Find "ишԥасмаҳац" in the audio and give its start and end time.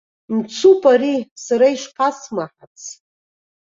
1.73-2.79